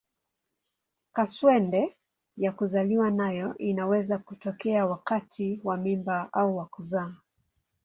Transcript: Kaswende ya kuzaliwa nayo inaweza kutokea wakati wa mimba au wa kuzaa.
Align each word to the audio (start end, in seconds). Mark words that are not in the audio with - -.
Kaswende 1.13 1.95
ya 2.37 2.51
kuzaliwa 2.51 3.11
nayo 3.11 3.57
inaweza 3.57 4.17
kutokea 4.17 4.85
wakati 4.85 5.61
wa 5.63 5.77
mimba 5.77 6.29
au 6.33 6.57
wa 6.57 6.65
kuzaa. 6.65 7.13